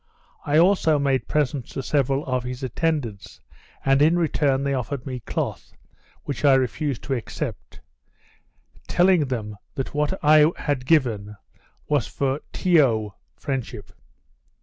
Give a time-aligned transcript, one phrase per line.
[0.47, 3.39] I also made presents to several of his attendants;
[3.85, 5.73] and, in return, they offered me cloth,
[6.23, 7.81] which I refused to accept;
[8.87, 11.35] telling them that what I had given
[11.87, 13.91] was for tiyo (friendship).